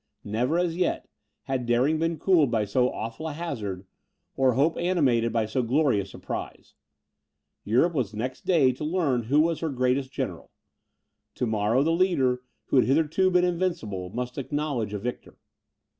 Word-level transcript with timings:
Never, 0.23 0.57
as 0.57 0.75
yet, 0.75 1.07
had 1.43 1.67
daring 1.67 1.99
been 1.99 2.17
cooled 2.17 2.49
by 2.49 2.65
so 2.65 2.89
awful 2.91 3.27
a 3.27 3.33
hazard, 3.33 3.85
or 4.35 4.53
hope 4.53 4.75
animated 4.77 5.31
by 5.31 5.45
so 5.45 5.61
glorious 5.61 6.15
a 6.15 6.17
prize. 6.17 6.73
Europe 7.65 7.93
was 7.93 8.11
next 8.11 8.41
day 8.47 8.71
to 8.71 8.83
learn 8.83 9.25
who 9.25 9.41
was 9.41 9.59
her 9.59 9.69
greatest 9.69 10.11
general: 10.11 10.49
to 11.35 11.45
morrow, 11.45 11.83
the 11.83 11.91
leader, 11.91 12.41
who 12.65 12.77
had 12.77 12.85
hitherto 12.87 13.29
been 13.29 13.45
invincible, 13.45 14.09
must 14.09 14.39
acknowledge 14.39 14.95
a 14.95 14.97
victor. 14.97 15.37